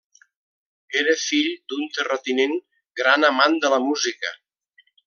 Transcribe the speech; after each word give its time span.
Era 1.01 1.13
fill 1.25 1.51
d'un 1.73 1.85
terratinent, 1.99 2.57
gran 3.03 3.31
amant 3.33 3.61
de 3.67 3.73
la 3.77 3.81
música. 3.89 4.35